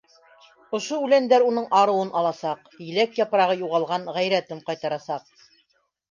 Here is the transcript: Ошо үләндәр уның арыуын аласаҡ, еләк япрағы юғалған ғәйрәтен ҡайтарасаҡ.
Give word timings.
Ошо 0.75 0.95
үләндәр 1.07 1.43
уның 1.49 1.67
арыуын 1.79 2.09
аласаҡ, 2.21 2.63
еләк 2.85 3.19
япрағы 3.19 3.57
юғалған 3.59 4.07
ғәйрәтен 4.15 4.63
ҡайтарасаҡ. 4.71 5.29